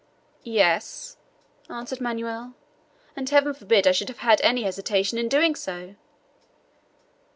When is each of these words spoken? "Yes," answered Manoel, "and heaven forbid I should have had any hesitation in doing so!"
"Yes," 0.43 1.17
answered 1.69 2.01
Manoel, 2.01 2.55
"and 3.15 3.29
heaven 3.29 3.53
forbid 3.53 3.85
I 3.85 3.91
should 3.91 4.09
have 4.09 4.17
had 4.25 4.41
any 4.41 4.63
hesitation 4.63 5.19
in 5.19 5.29
doing 5.29 5.53
so!" 5.53 5.93